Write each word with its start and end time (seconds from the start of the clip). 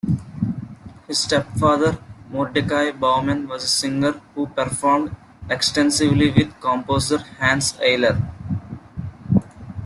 His 1.07 1.19
stepfather 1.19 1.99
Mordecai 2.31 2.89
Bauman 2.89 3.47
was 3.47 3.63
a 3.63 3.67
singer 3.67 4.13
who 4.33 4.47
performed 4.47 5.15
extensively 5.47 6.31
with 6.31 6.59
composer 6.59 7.19
Hanns 7.19 7.75
Eisler. 7.79 8.19